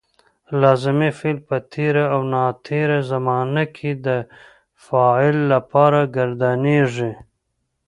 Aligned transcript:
لازمي 0.61 1.09
فعل 1.19 1.37
په 1.47 1.57
تېره 1.73 2.03
او 2.13 2.21
ناتېره 2.33 2.99
زمانه 3.11 3.63
کې 3.75 3.91
د 4.05 4.07
فاعل 4.85 5.37
لپاره 5.53 5.99
ګردانیږي. 6.15 7.11